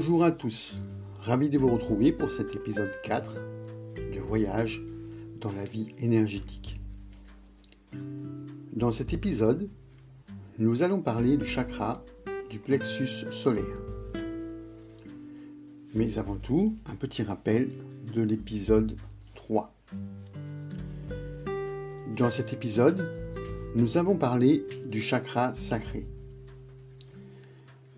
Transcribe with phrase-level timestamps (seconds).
[0.00, 0.76] Bonjour à tous,
[1.22, 3.34] ravi de vous retrouver pour cet épisode 4
[3.96, 4.80] de Voyage
[5.40, 6.80] dans la vie énergétique.
[8.74, 9.68] Dans cet épisode,
[10.60, 12.04] nous allons parler du chakra
[12.48, 13.82] du plexus solaire.
[15.96, 17.68] Mais avant tout, un petit rappel
[18.14, 18.94] de l'épisode
[19.34, 19.74] 3.
[22.16, 23.04] Dans cet épisode,
[23.74, 26.06] nous avons parlé du chakra sacré.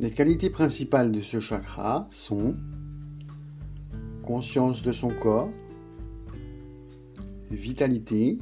[0.00, 2.54] Les qualités principales de ce chakra sont
[4.22, 5.50] conscience de son corps,
[7.50, 8.38] vitalité,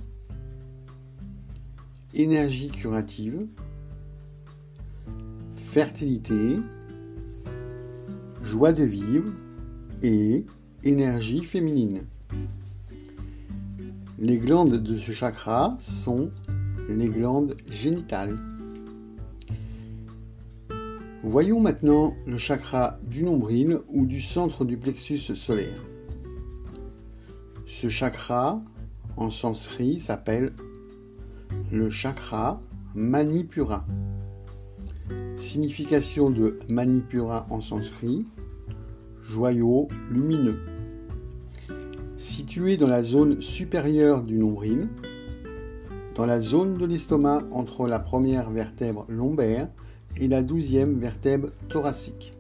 [2.14, 3.48] énergie curative,
[5.56, 6.60] fertilité,
[8.40, 9.32] joie de vivre
[10.00, 10.46] et
[10.84, 12.02] énergie féminine.
[14.20, 16.30] Les glandes de ce chakra sont
[16.88, 18.47] les glandes génitales.
[21.30, 25.84] Voyons maintenant le chakra du nombril ou du centre du plexus solaire.
[27.66, 28.62] Ce chakra,
[29.18, 30.54] en sanskrit, s'appelle
[31.70, 32.62] le chakra
[32.94, 33.84] Manipura.
[35.36, 38.26] Signification de Manipura en sanskrit,
[39.22, 40.60] joyau lumineux.
[42.16, 44.88] Situé dans la zone supérieure du nombril,
[46.14, 49.68] dans la zone de l'estomac entre la première vertèbre lombaire
[50.20, 52.33] et la douzième vertèbre thoracique.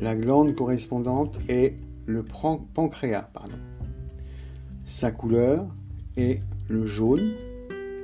[0.00, 1.74] La glande correspondante est
[2.06, 2.24] le
[2.74, 3.28] pancréas.
[3.32, 3.58] Pardon.
[4.86, 5.66] Sa couleur
[6.16, 7.32] est le jaune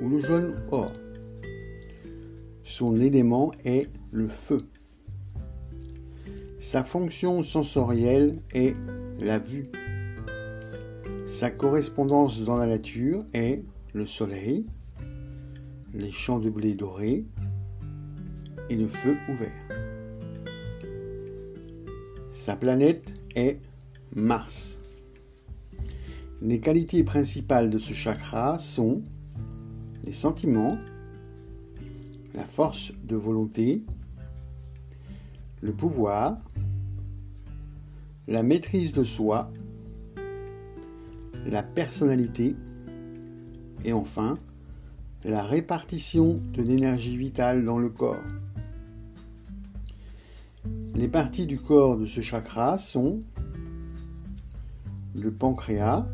[0.01, 0.91] ou le jaune or.
[2.63, 4.65] Son élément est le feu.
[6.59, 8.75] Sa fonction sensorielle est
[9.19, 9.69] la vue.
[11.27, 14.65] Sa correspondance dans la nature est le soleil,
[15.93, 17.25] les champs de blé dorés
[18.69, 19.51] et le feu ouvert.
[22.33, 23.59] Sa planète est
[24.13, 24.77] Mars.
[26.41, 29.01] Les qualités principales de ce chakra sont
[30.03, 30.77] les sentiments,
[32.33, 33.83] la force de volonté,
[35.61, 36.37] le pouvoir,
[38.27, 39.51] la maîtrise de soi,
[41.45, 42.55] la personnalité
[43.83, 44.35] et enfin
[45.23, 48.21] la répartition de l'énergie vitale dans le corps.
[50.95, 53.19] Les parties du corps de ce chakra sont
[55.13, 56.07] le pancréas,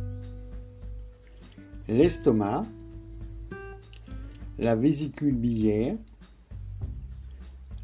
[1.87, 2.63] l'estomac,
[4.57, 5.97] la vésicule biliaire,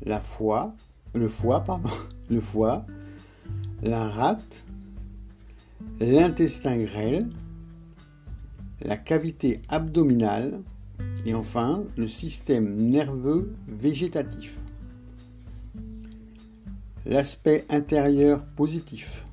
[0.05, 0.73] la foie,
[1.13, 1.91] le foie, pardon,
[2.31, 2.83] le foie,
[3.83, 4.63] la rate,
[5.99, 7.29] l'intestin grêle,
[8.81, 10.61] la cavité abdominale
[11.27, 14.59] et enfin le système nerveux végétatif.
[17.05, 19.25] L'aspect intérieur positif.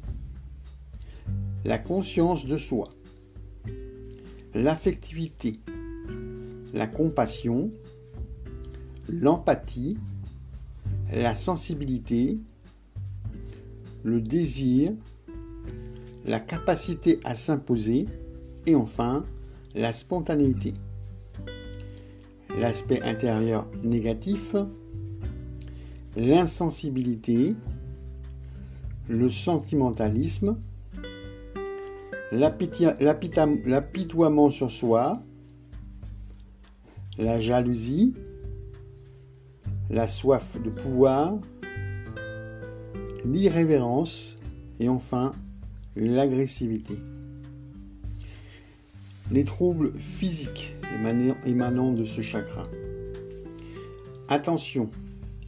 [1.64, 2.90] La conscience de soi.
[4.54, 5.58] L'affectivité.
[6.72, 7.70] La compassion.
[9.08, 9.98] L'empathie.
[11.12, 12.38] La sensibilité.
[14.02, 14.92] Le désir.
[16.24, 18.06] La capacité à s'imposer.
[18.66, 19.24] Et enfin,
[19.74, 20.74] la spontanéité.
[22.58, 24.54] L'aspect intérieur négatif,
[26.16, 27.54] l'insensibilité,
[29.08, 30.56] le sentimentalisme,
[32.32, 35.14] l'apitoiement sur soi,
[37.18, 38.14] la jalousie,
[39.90, 41.34] la soif de pouvoir,
[43.24, 44.36] l'irrévérence
[44.80, 45.32] et enfin
[45.96, 46.96] l'agressivité.
[49.30, 50.76] Les troubles physiques
[51.46, 52.66] émanant de ce chakra.
[54.28, 54.90] Attention,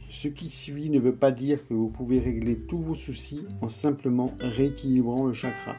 [0.09, 3.69] ce qui suit ne veut pas dire que vous pouvez régler tous vos soucis en
[3.69, 5.77] simplement rééquilibrant le chakra.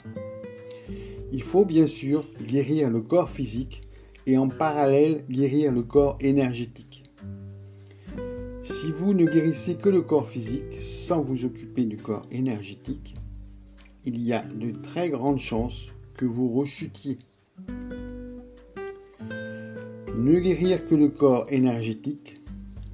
[1.33, 3.83] Il faut bien sûr guérir le corps physique
[4.27, 7.04] et en parallèle guérir le corps énergétique.
[8.65, 13.16] Si vous ne guérissez que le corps physique sans vous occuper du corps énergétique,
[14.04, 17.19] il y a de très grandes chances que vous rechutiez.
[20.16, 22.37] Ne guérir que le corps énergétique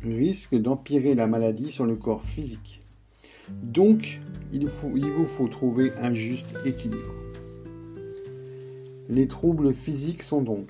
[0.04, 2.80] risque d'empirer la maladie sur le corps physique.
[3.62, 4.20] Donc,
[4.52, 7.14] il, vous faut trouver un juste équilibre.
[9.08, 10.68] Les troubles physiques sont donc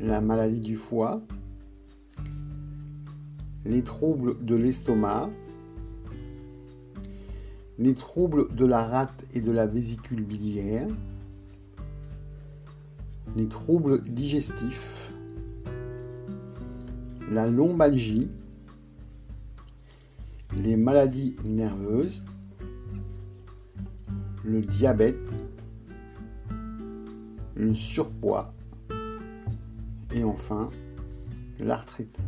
[0.00, 1.20] la maladie du foie,
[3.64, 5.28] les troubles de l'estomac,
[7.78, 10.88] les troubles de la rate et de la vésicule biliaire,
[13.36, 15.12] les troubles digestifs,
[17.30, 18.28] la lombalgie,
[20.56, 22.22] les maladies nerveuses,
[24.44, 25.44] le diabète,
[27.54, 28.52] le surpoids
[30.14, 30.70] et enfin
[31.58, 32.18] l'arthrite.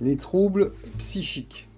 [0.00, 1.68] Les troubles psychiques.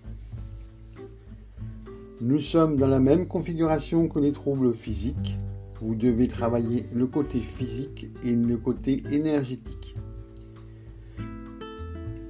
[2.20, 5.38] Nous sommes dans la même configuration que les troubles physiques.
[5.80, 9.94] Vous devez travailler le côté physique et le côté énergétique.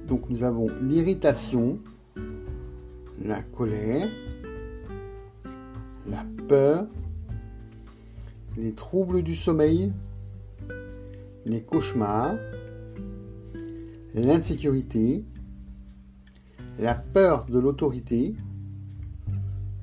[0.07, 1.79] Donc nous avons l'irritation,
[3.21, 4.07] la colère,
[6.09, 6.87] la peur,
[8.55, 9.91] les troubles du sommeil,
[11.45, 12.35] les cauchemars,
[14.13, 15.25] l'insécurité,
[16.79, 18.33] la peur de l'autorité,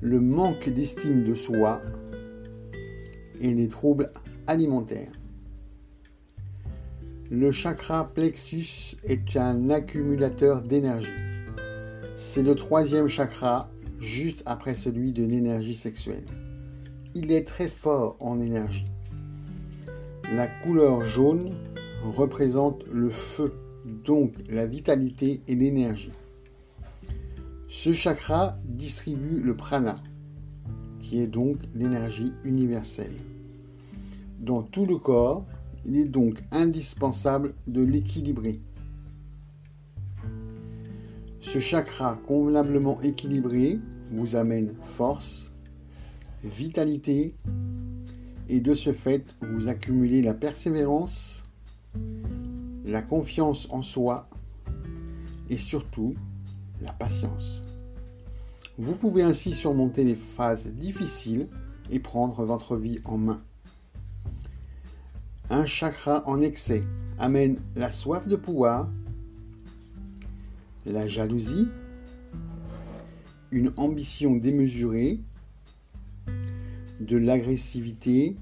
[0.01, 1.81] le manque d'estime de soi
[3.41, 4.11] et les troubles
[4.47, 5.11] alimentaires.
[7.31, 11.07] Le chakra plexus est un accumulateur d'énergie.
[12.17, 13.67] C'est le troisième chakra
[13.99, 16.25] juste après celui de l'énergie sexuelle.
[17.15, 18.85] Il est très fort en énergie.
[20.35, 21.55] La couleur jaune
[22.03, 23.53] représente le feu,
[24.05, 26.11] donc la vitalité et l'énergie.
[27.69, 29.95] Ce chakra distribue le prana,
[31.01, 33.17] qui est donc l'énergie universelle.
[34.39, 35.43] Dans tout le corps,
[35.85, 38.59] il est donc indispensable de l'équilibrer.
[41.41, 43.79] Ce chakra convenablement équilibré
[44.11, 45.51] vous amène force,
[46.43, 47.35] vitalité,
[48.49, 51.43] et de ce fait, vous accumulez la persévérance,
[52.85, 54.29] la confiance en soi
[55.49, 56.15] et surtout
[56.81, 57.63] la patience.
[58.77, 61.47] Vous pouvez ainsi surmonter les phases difficiles
[61.89, 63.41] et prendre votre vie en main.
[65.51, 66.83] Un chakra en excès
[67.19, 68.89] amène la soif de pouvoir,
[70.87, 71.67] la jalousie,
[73.51, 75.19] une ambition démesurée,
[76.99, 78.35] de l'agressivité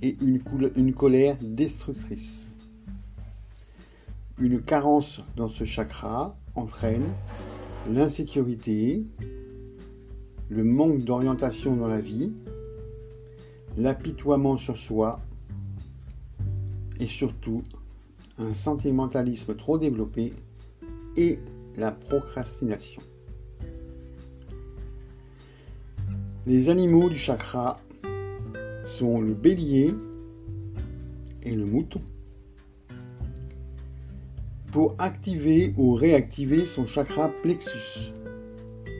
[0.00, 2.46] et une, colère destructrice.
[4.38, 7.12] Une carence dans ce chakra entraîne
[7.90, 9.02] l'insécurité,
[10.48, 12.30] le manque d'orientation dans la vie,
[13.76, 15.20] l'apitoiement sur soi
[17.00, 17.62] et surtout
[18.38, 20.32] un sentimentalisme trop développé
[21.16, 21.38] et
[21.76, 23.02] la procrastination.
[26.46, 27.76] Les animaux du chakra
[28.84, 29.92] sont le bélier
[31.42, 32.00] et le mouton.
[34.72, 38.12] Pour activer ou réactiver son chakra plexus,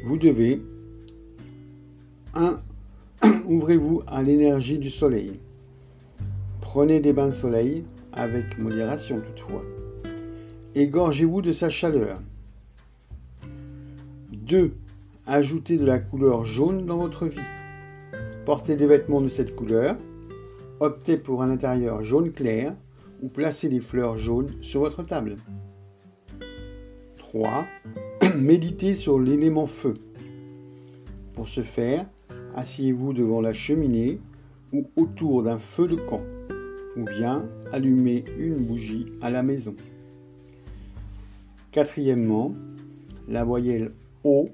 [0.04, 0.62] vous devez
[2.34, 2.60] 1.
[3.46, 5.40] Ouvrez-vous à l'énergie du soleil.
[6.70, 9.62] Prenez des bains de soleil, avec modération toutefois.
[10.74, 12.20] Égorgez-vous de sa chaleur.
[14.32, 14.74] 2.
[15.24, 17.40] Ajoutez de la couleur jaune dans votre vie.
[18.44, 19.96] Portez des vêtements de cette couleur.
[20.78, 22.76] Optez pour un intérieur jaune clair
[23.22, 25.36] ou placez des fleurs jaunes sur votre table.
[27.16, 27.64] 3.
[28.36, 29.94] Méditez sur l'élément feu.
[31.32, 32.04] Pour ce faire,
[32.54, 34.20] asseyez-vous devant la cheminée
[34.74, 36.20] ou autour d'un feu de camp
[36.98, 39.74] ou bien allumer une bougie à la maison.
[41.70, 42.54] Quatrièmement,
[43.28, 43.92] la voyelle
[44.24, 44.48] O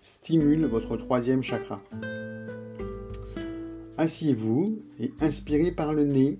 [0.00, 1.82] stimule votre troisième chakra.
[3.98, 6.38] Asseyez-vous et inspirez par le nez.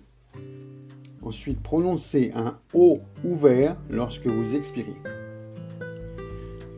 [1.20, 4.94] Ensuite, prononcez un O ouvert lorsque vous expirez.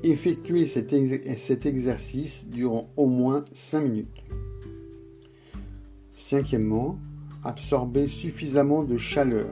[0.02, 4.24] Effectuez cet, exercice durant au moins 5 minutes.
[6.16, 6.98] Cinquièmement,
[7.44, 9.50] absorber suffisamment de chaleur.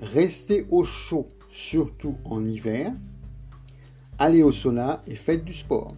[0.00, 2.92] Restez au chaud, surtout en hiver.
[4.18, 5.94] Allez au sauna et faites du sport.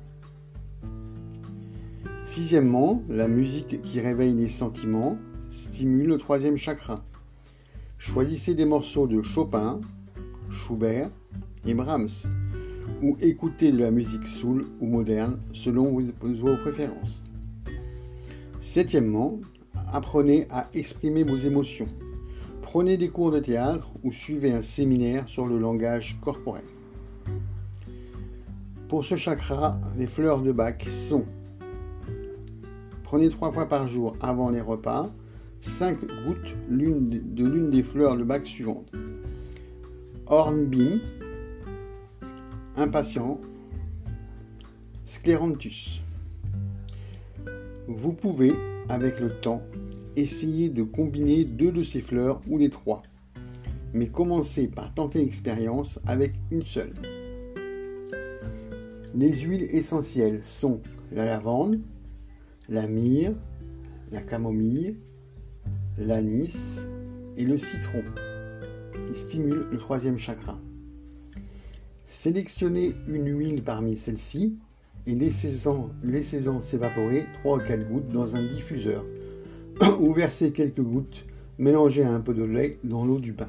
[2.26, 5.18] Sixièmement, la musique qui réveille les sentiments
[5.50, 7.04] stimule le troisième chakra.
[7.98, 9.80] Choisissez des morceaux de Chopin,
[10.50, 11.10] Schubert
[11.66, 12.08] et Brahms,
[13.02, 17.22] ou écoutez de la musique soul ou moderne selon vos préférences.
[18.60, 19.40] Septièmement,
[19.94, 21.86] apprenez à exprimer vos émotions.
[22.62, 26.64] Prenez des cours de théâtre ou suivez un séminaire sur le langage corporel.
[28.88, 31.24] Pour ce chakra, les fleurs de bac sont
[33.04, 35.12] Prenez trois fois par jour avant les repas
[35.60, 38.90] 5 gouttes de l'une des fleurs de bac suivantes.
[40.26, 41.00] Hornbeam,
[42.76, 43.40] impatient,
[45.06, 46.02] scléranthus.
[47.86, 48.54] Vous pouvez
[48.88, 49.62] avec le temps,
[50.16, 53.02] essayez de combiner deux de ces fleurs ou les trois.
[53.92, 56.94] Mais commencez par tenter l'expérience avec une seule.
[59.14, 60.80] Les huiles essentielles sont
[61.12, 61.80] la lavande,
[62.68, 63.34] la myrrhe,
[64.10, 64.96] la camomille,
[65.98, 66.80] l'anis
[67.36, 68.02] et le citron,
[69.06, 70.58] qui stimulent le troisième chakra.
[72.06, 74.56] Sélectionnez une huile parmi celles-ci
[75.06, 79.04] et laissez-en s'évaporer 3 ou 4 gouttes dans un diffuseur
[80.00, 81.24] ou versez quelques gouttes
[81.58, 83.48] mélangées à un peu de lait dans l'eau du bain.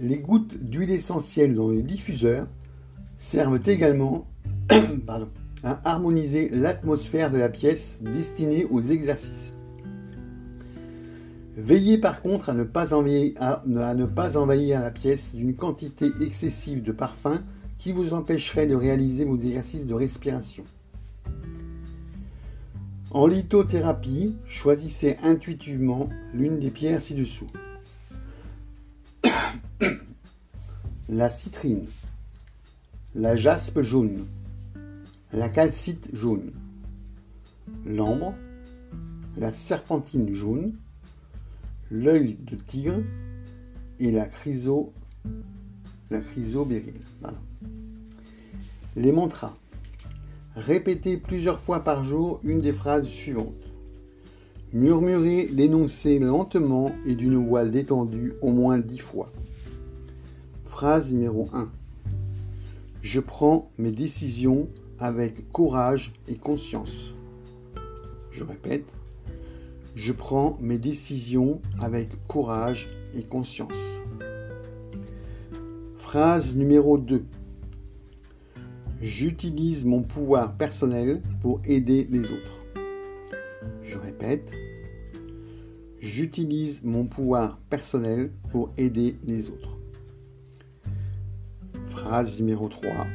[0.00, 2.46] Les gouttes d'huile essentielle dans le diffuseur
[3.18, 4.26] servent également
[5.62, 9.52] à harmoniser l'atmosphère de la pièce destinée aux exercices.
[11.56, 16.10] Veillez par contre à ne pas envahir, à, ne pas envahir la pièce d'une quantité
[16.20, 17.42] excessive de parfum
[17.78, 20.64] qui vous empêcherait de réaliser vos exercices de respiration.
[23.10, 27.48] En lithothérapie, choisissez intuitivement l'une des pierres ci-dessous.
[31.08, 31.86] la citrine,
[33.14, 34.26] la jaspe jaune,
[35.32, 36.52] la calcite jaune,
[37.86, 38.34] l'ambre,
[39.36, 40.74] la serpentine jaune,
[41.90, 43.00] l'œil de tigre
[44.00, 44.92] et la chryso,
[46.10, 47.00] la chrysobéryl.
[48.96, 49.56] Les mantras.
[50.54, 53.72] Répétez plusieurs fois par jour une des phrases suivantes.
[54.72, 59.32] Murmurez l'énoncé lentement et d'une voix détendue au moins dix fois.
[60.64, 61.68] Phrase numéro 1.
[63.02, 64.68] Je prends mes décisions
[65.00, 67.14] avec courage et conscience.
[68.30, 68.92] Je répète,
[69.96, 74.00] je prends mes décisions avec courage et conscience.
[75.98, 77.24] Phrase numéro 2.
[79.04, 82.64] J'utilise mon pouvoir personnel pour aider les autres.
[83.82, 84.50] Je répète,
[86.00, 89.76] j'utilise mon pouvoir personnel pour aider les autres.
[91.88, 93.06] Phrase numéro 3.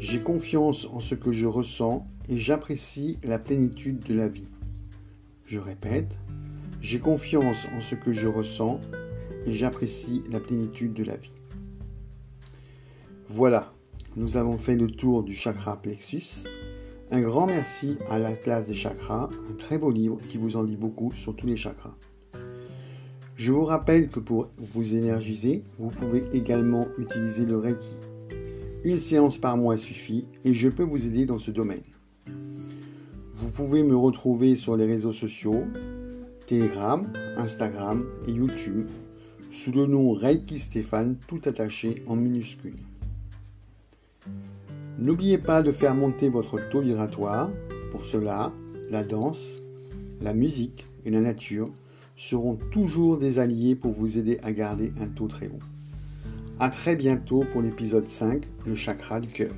[0.00, 4.48] J'ai confiance en ce que je ressens et j'apprécie la plénitude de la vie.
[5.46, 6.18] Je répète,
[6.80, 8.80] j'ai confiance en ce que je ressens
[9.46, 11.36] et j'apprécie la plénitude de la vie.
[13.28, 13.72] Voilà,
[14.16, 16.44] nous avons fait le tour du chakra plexus.
[17.10, 20.64] Un grand merci à la classe des chakras, un très beau livre qui vous en
[20.64, 21.94] dit beaucoup sur tous les chakras.
[23.36, 27.94] Je vous rappelle que pour vous énergiser, vous pouvez également utiliser le Reiki.
[28.84, 31.82] Une séance par mois suffit et je peux vous aider dans ce domaine.
[33.34, 35.64] Vous pouvez me retrouver sur les réseaux sociaux,
[36.46, 38.86] Telegram, Instagram et YouTube,
[39.50, 42.76] sous le nom Reiki Stéphane, tout attaché en minuscule.
[44.98, 47.50] N'oubliez pas de faire monter votre taux vibratoire.
[47.90, 48.52] Pour cela,
[48.90, 49.58] la danse,
[50.20, 51.70] la musique et la nature
[52.16, 55.58] seront toujours des alliés pour vous aider à garder un taux très haut.
[56.60, 59.54] A très bientôt pour l'épisode 5, le chakra du cœur.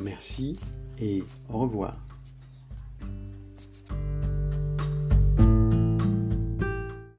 [0.00, 0.58] Merci
[1.00, 1.96] et au revoir.